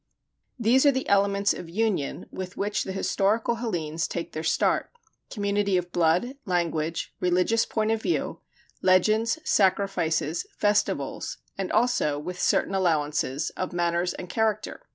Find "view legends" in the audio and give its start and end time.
8.01-9.37